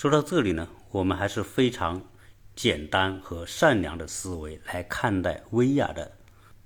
[0.00, 2.00] 说到这里呢，我们还是非常
[2.54, 6.12] 简单和善良的思维来看待薇娅的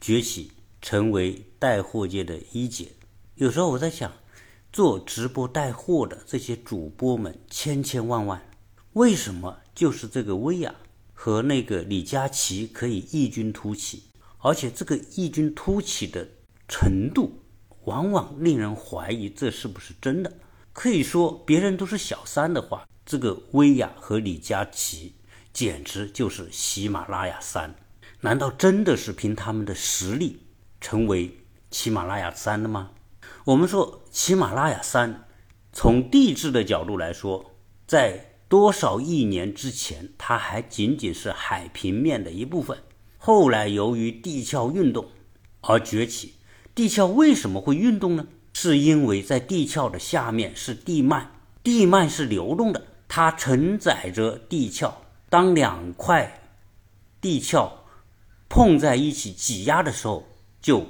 [0.00, 2.88] 崛起，成为带货界的一姐。
[3.34, 4.10] 有时候我在想，
[4.72, 8.42] 做直播带货的这些主播们千千万万，
[8.94, 10.74] 为什么就是这个薇娅
[11.12, 14.04] 和那个李佳琦可以异军突起？
[14.38, 16.26] 而且这个异军突起的
[16.66, 17.42] 程度，
[17.84, 20.32] 往往令人怀疑这是不是真的。
[20.72, 22.88] 可以说，别人都是小三的话。
[23.08, 25.14] 这个薇娅和李佳琦
[25.50, 27.74] 简直就是喜马拉雅山，
[28.20, 30.42] 难道真的是凭他们的实力
[30.78, 31.38] 成为
[31.70, 32.90] 喜马拉雅山的吗？
[33.46, 35.24] 我们说喜马拉雅山，
[35.72, 37.52] 从地质的角度来说，
[37.86, 42.76] 在多少亿年之前，它还仅仅是海平面的一部分。
[43.16, 45.08] 后来由于地壳运动
[45.62, 46.34] 而崛起。
[46.74, 48.26] 地壳为什么会运动呢？
[48.52, 51.28] 是因为在地壳的下面是地幔，
[51.62, 52.86] 地幔是流动的。
[53.08, 54.94] 它承载着地壳，
[55.28, 56.40] 当两块
[57.20, 57.72] 地壳
[58.48, 60.28] 碰在一起挤压的时候，
[60.60, 60.86] 就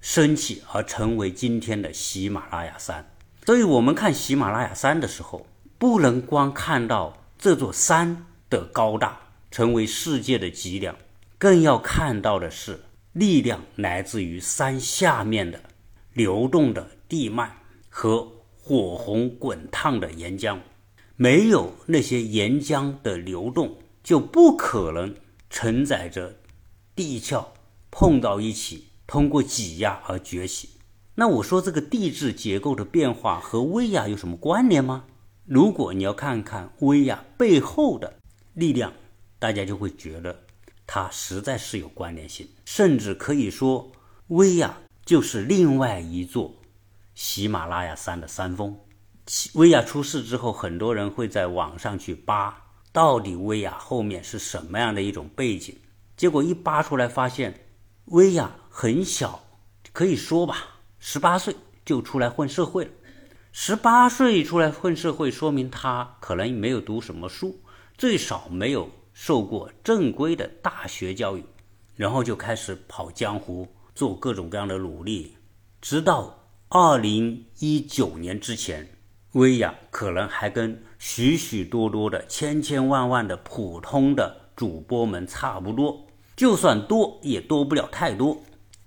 [0.00, 3.08] 升起而成为今天的喜马拉雅山。
[3.46, 5.46] 所以，我们看喜马拉雅山的时候，
[5.78, 9.18] 不能光看到这座山的高大，
[9.50, 10.94] 成为世界的脊梁，
[11.38, 15.60] 更要看到的是力量来自于山下面的
[16.12, 17.50] 流动的地幔
[17.88, 20.58] 和火红滚烫的岩浆。
[21.22, 25.14] 没有那些岩浆的流动，就不可能
[25.50, 26.40] 承载着
[26.96, 27.52] 地壳
[27.90, 30.70] 碰到一起，通过挤压而崛起。
[31.16, 35.04] 那我说这个地质结构的变化和威亚有什么关联吗？
[35.44, 38.14] 如果你要看看威亚背后的
[38.54, 38.90] 力量，
[39.38, 40.44] 大家就会觉得
[40.86, 43.92] 它实在是有关联性，甚至可以说
[44.28, 46.54] 威亚就是另外一座
[47.14, 48.74] 喜马拉雅山的山峰。
[49.54, 55.76] 薇娅出事之后，很多人会在网上去扒，到底薇娅后面是什么样的一种背景？
[56.16, 57.68] 结果一扒出来，发现
[58.06, 59.44] 薇娅很小，
[59.92, 61.54] 可以说吧，十八岁
[61.84, 62.90] 就出来混社会了。
[63.52, 67.60] 十八岁出来混社会，说明她可能没有读什么书，
[67.96, 71.44] 最少没有受过正规的大学教育，
[71.94, 75.36] 然后就开始跑江湖，做各种各样的努力，
[75.80, 78.96] 直到二零一九年之前。
[79.32, 86.04] 薇娅可能还跟许许多多的千千万万的普通的主播们差不多，
[86.34, 88.36] 就算多也多不了太多。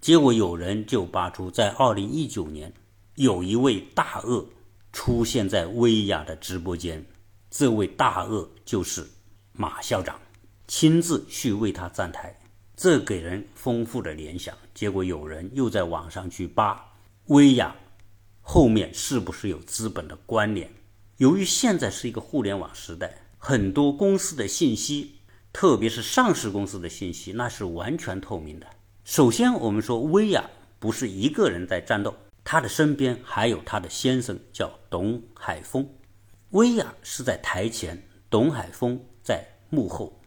[0.00, 2.72] 结果有人就扒出，在二零一九年，
[3.16, 4.46] 有一位大鳄
[4.92, 7.04] 出现在薇娅的直播间，
[7.50, 9.04] 这位大鳄就是
[9.52, 10.20] 马校长，
[10.68, 12.38] 亲自去为他站台，
[12.76, 14.54] 这给人丰富的联想。
[14.72, 16.80] 结果有人又在网上去扒
[17.26, 17.74] 薇娅。
[18.50, 20.70] 后面是不是有资本的关联？
[21.18, 25.16] 由于现在是一个互联网时代，很多公司的信息，
[25.52, 28.66] 特别是上市公司的信息，那是完全透明的。
[29.04, 30.48] 首先，我们说薇娅
[30.78, 35.86] 不是一个人在战斗，她的身边还有她的先生，叫董海峰。
[36.52, 40.22] 薇娅是在台前，董海峰在幕后。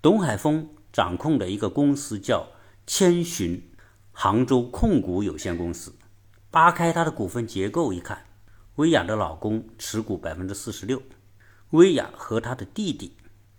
[0.00, 2.46] 董海峰掌控的一个公司叫
[2.86, 3.60] 千寻
[4.12, 5.92] 杭州控股有限公司。
[6.56, 8.24] 扒开他的股份结构一看，
[8.76, 11.02] 薇娅的老公持股百分之四十六，
[11.68, 13.14] 薇娅和他的弟弟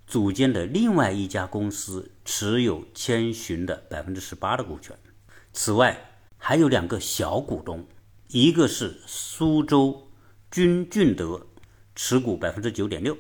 [0.08, 4.98] 组建的另外一家公司持有千寻的百分之十八的股权。
[5.54, 5.96] 此外，
[6.40, 7.86] 还有两个小股东，
[8.30, 10.10] 一个是苏州
[10.50, 11.46] 君俊德，
[11.94, 13.16] 持股百分之九点六，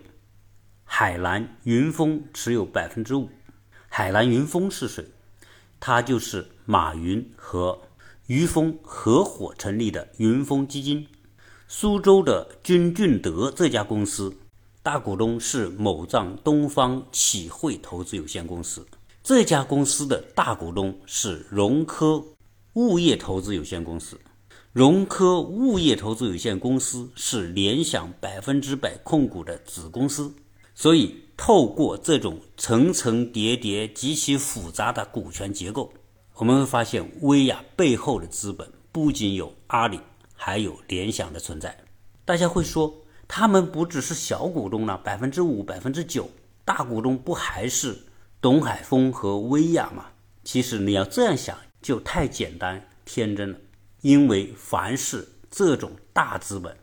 [0.85, 3.29] 海南云峰持有百分之五。
[3.89, 5.05] 海南云峰是谁？
[5.79, 7.79] 他就是马云和。
[8.27, 11.07] 于峰合伙成立的云峰基金，
[11.65, 14.35] 苏州的君俊德这家公司
[14.83, 18.85] 大股东是某藏东方启汇投资有限公司，
[19.23, 22.21] 这家公司的大股东是融科
[22.73, 24.19] 物业投资有限公司，
[24.73, 30.33] 融科物业投资有限公司是联想百分之百控股的子公司，
[30.75, 35.94] 所以透过这种层层叠叠、极其复杂的股权结构。
[36.39, 40.00] 我们会发现，薇娅背后的资本不仅有阿里，
[40.36, 41.75] 还有联想的存在。
[42.25, 42.94] 大家会说，
[43.28, 46.30] 他们不只是小股东了，百分之五、百分之九，
[46.63, 47.98] 大股东不还是
[48.39, 50.06] 董海峰和薇娅吗？
[50.44, 53.57] 其实你要这样想，就太简单天真了。
[54.01, 56.78] 因为凡是这种大资本，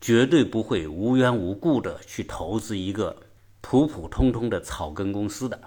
[0.00, 3.14] 绝对不会无缘无故的去投资一个
[3.60, 5.60] 普普通通的草根公司的，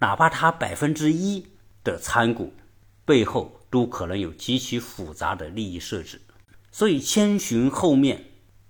[0.00, 1.46] 哪怕他百分之一
[1.82, 2.52] 的参股。
[3.04, 6.20] 背后都可能有极其复杂的利益设置，
[6.70, 8.24] 所以千寻后面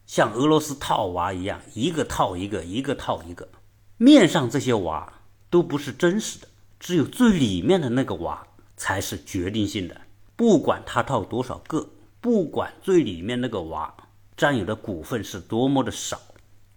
[0.07, 3.49] 像俄罗斯套娃一样，一个套一个，一个套一个。
[3.97, 6.49] 面上这些娃都不是真实的，
[6.81, 8.47] 只有最里面的那个娃
[8.77, 10.01] 才是决定性的。
[10.35, 11.89] 不管他套多少个，
[12.21, 13.95] 不管最里面那个娃
[14.37, 16.21] 占有的股份是多么的少，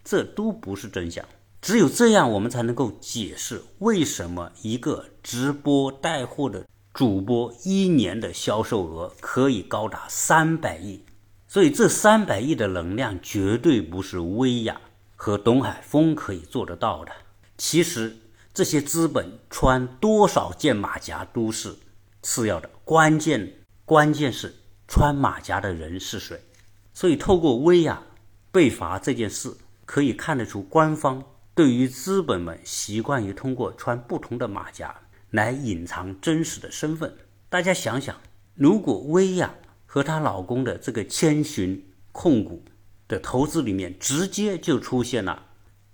[0.03, 1.25] 这都不是真相。
[1.61, 11.03] 只有这样，我们才能够解释为什么一个直播带货的主播一年的销售额可以高达三百亿。
[11.45, 14.79] 所以，这三百亿的能量绝对不是薇娅
[15.17, 17.11] 和董海峰可以做得到的。
[17.57, 18.15] 其实，
[18.53, 21.75] 这些资本穿多少件马甲都是
[22.21, 24.55] 次要的，关键关键是
[24.87, 26.41] 穿马甲的人是谁。
[26.93, 28.01] 所以，透过薇娅
[28.53, 29.53] 被罚这件事，
[29.85, 31.21] 可以看得出官方。
[31.53, 34.93] 对于资本们习惯于通过穿不同的马甲
[35.35, 37.13] 来隐藏真实的身份，
[37.49, 38.19] 大家想想，
[38.55, 39.53] 如果薇娅
[39.85, 42.63] 和她老公的这个千寻控股
[43.07, 45.45] 的投资里面直接就出现了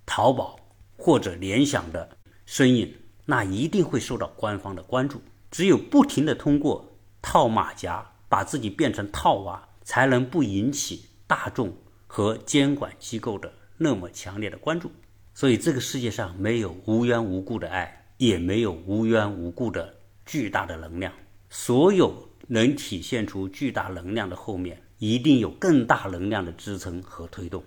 [0.06, 0.58] 淘宝
[0.96, 2.16] 或者联想的
[2.46, 2.94] 身影，
[3.26, 5.20] 那一定会受到官方的关注。
[5.50, 14.90] 只有不停的通过套马甲把自己变成套娃，才能不引起大众和监管机构的那么强烈的关注。
[15.34, 19.92] 所以，这个世界上没有无缘无故的爱，也没有无缘无故的
[20.24, 21.12] 巨大的能量。
[21.50, 27.64] 所有能体现出巨大能量的后面，一定有更大能量的支撑和推动。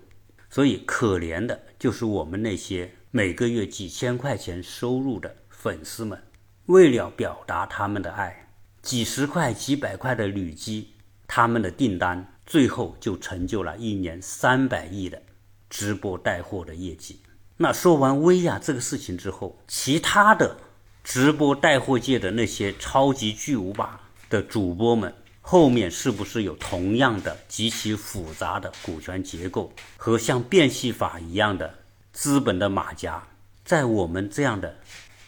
[0.48, 6.18] 所以，可怜的就是我们那些每个月几千块钱收入的粉丝们，
[6.64, 8.48] 为了表达他们的爱，
[8.80, 10.88] 几十块、几百块的累积
[11.26, 15.20] 他们的订单，最后就成就了一年三百亿的
[15.68, 17.20] 直播带货的业绩。
[17.58, 20.58] 那说完薇娅这个事情之后，其他的
[21.02, 23.98] 直播带货界的那些超级巨无霸
[24.28, 31.78] 的主播们，后面是不是有同样的极其复杂的股权结构和像变戏法一样的
[32.12, 33.22] 资本的马甲？
[33.64, 34.76] 在我们这样的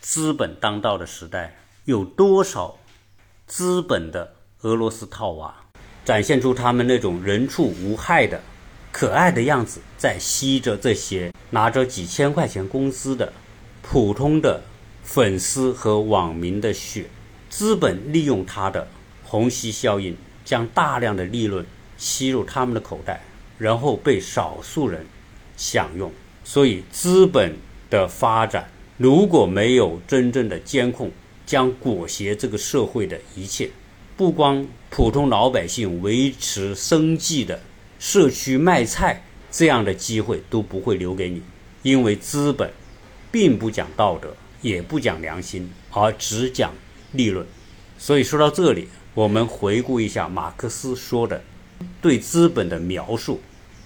[0.01, 2.77] 资本当道的时代，有多少
[3.47, 5.55] 资本的俄罗斯套娃
[6.05, 8.39] 展现出他们那种人畜无害的？
[8.91, 13.33] 可爱的样子在吸着这些拿着几千块钱工资的
[13.83, 14.63] 普通的
[15.03, 17.07] 粉丝和网民的血，
[17.49, 18.89] 资本利用它的
[19.25, 21.65] 虹吸效应，将大量的利润
[21.97, 23.23] 吸入他们的口袋，
[23.59, 25.07] 然后被少数人
[25.57, 26.13] 享用。
[26.45, 27.57] 所以，资本
[27.91, 31.11] 的发展如果没有真正的监控，
[31.47, 33.71] 将裹挟这个社会的一切，
[34.17, 37.61] 不光普通老百姓维持生计的。
[37.99, 41.43] 社区卖菜这样的机会都不会留给你，
[41.83, 42.71] 因为资本
[43.31, 46.73] 并不讲道德，也不讲良心，而只讲
[47.13, 47.47] 利润。
[47.99, 51.43] 所以说到这里，我们回顾一下马克思说的
[52.01, 53.41] 对资本的描述：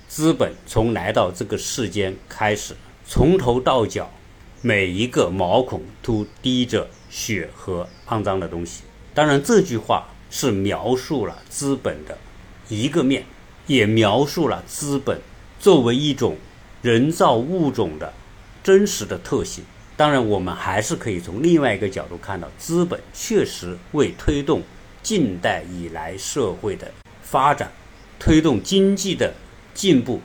[0.08, 2.74] 资本从来到这个世间开始，
[3.06, 4.10] 从头到脚
[4.60, 8.82] 每一个毛孔都滴着血和肮脏的东西。
[9.14, 12.18] 当然，这句话是描述了资本的
[12.68, 13.24] 一个面。
[13.66, 15.20] 也描述了资本
[15.58, 16.36] 作为一种
[16.82, 18.12] 人造物种的
[18.62, 19.64] 真实的特性。
[19.96, 24.62] 当然，我们还是可以从另外一个角度看到，资本确实为推动
[25.02, 26.90] 近代以来社会的
[27.22, 27.70] 发展、
[28.18, 29.34] 推动经济的
[29.74, 30.20] 进步，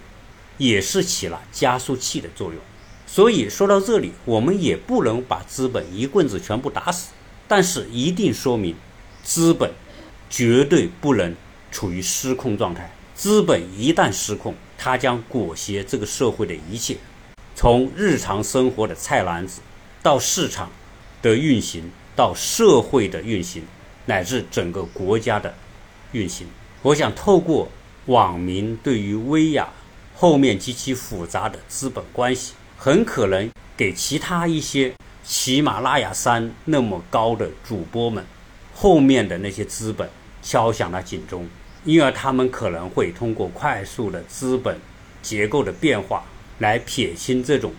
[0.57, 2.59] 也是起了加速器的作用。
[3.05, 7.11] 所以说到这里，我们也不能把资本一棍子全部打死，
[7.47, 8.75] 但是一定说明，
[9.21, 9.71] 资本
[10.29, 11.35] 绝对不能
[11.71, 12.91] 处于失控状态。
[13.17, 16.97] 资本一旦失控，它将裹挟这个社会的一切，
[17.55, 19.59] 从日常生活的菜篮子，
[20.03, 20.69] 到市场
[21.23, 23.63] 的运行，到社会的运行，
[24.05, 25.51] 乃至整个国家的
[26.11, 26.45] 运行。
[26.83, 27.67] 我想透过
[28.05, 29.67] 网民对于薇娅
[30.15, 34.93] 后面极其复杂的资本关系，很可能给其他一些
[35.23, 38.23] 喜马拉雅山那么高的主播们
[38.75, 40.07] 后面的那些资本
[40.43, 41.47] 敲响了警钟。
[41.83, 44.77] 因而他们可能会通过快速的资本
[45.21, 46.23] 结构的变化
[46.59, 47.71] 来撇清这种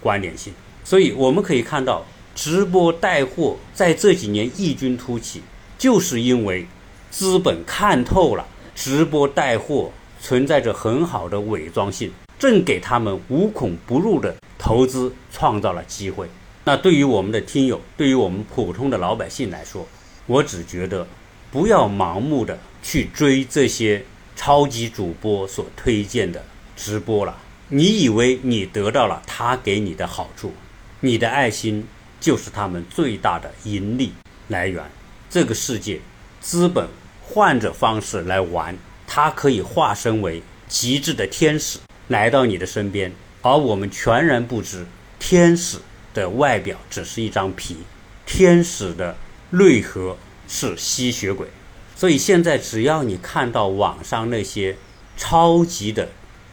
[0.00, 0.52] 关联性，
[0.84, 5.40] 所以我们可以看到，直播带货在这几年异军突起，
[5.78, 6.66] 就是因为
[7.10, 16.28] 资本看透了直播带货存在着很好的伪装性，正给他们无孔不入的投资创造了机会。
[16.64, 19.86] 那对于我们的听友，对于我们普通的老百姓来说，
[20.26, 21.06] 我只觉得
[21.50, 22.58] 不要盲目的。
[22.84, 24.04] 去追这些
[24.36, 26.44] 超级主播所推荐的
[26.76, 27.36] 直播了，
[27.70, 30.52] 你以为你得到了他给你的好处，
[31.00, 31.86] 你的爱心
[32.20, 34.12] 就是他们最大的盈利
[34.48, 34.84] 来源。
[35.30, 35.98] 这个世界，
[36.40, 36.86] 资本
[37.22, 38.76] 换着方式来玩，
[39.06, 43.10] 它可以化身为极致的天使，来到你的身边，
[43.40, 44.86] 而我们全然不知，
[45.18, 45.78] 天使
[46.12, 47.78] 的外表只是一张皮，
[48.26, 49.16] 天使的
[49.50, 51.48] 内核是吸血鬼。
[51.96, 54.76] 所以现在只要你看到网上那些
[55.16, 56.08] 超级的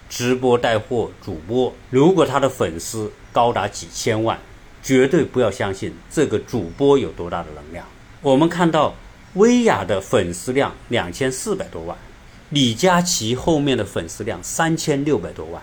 [0.10, 4.40] 直播带货主播，如果他的粉丝高达几千万，
[4.84, 7.86] 绝对不要相信这个主播有多大的能量。
[8.22, 8.94] 我们看到
[9.34, 11.98] 薇娅的粉丝量两千四百多万，
[12.50, 15.62] 李佳琦后面的粉丝量三千六百多万，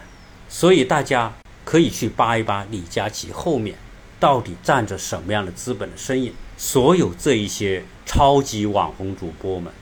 [0.49, 1.32] 所以大家
[1.64, 3.76] 可以去扒一扒李佳琦后面
[4.18, 6.32] 到底站着什么样的资本的身影。
[6.58, 9.72] 所有这一些超级网红主播们，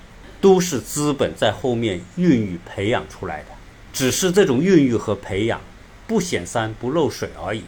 [0.42, 3.46] 都是资本在后面孕育培养出来的，
[3.94, 5.58] 只是这种孕育和培养
[6.06, 7.62] 不显山不漏水而已。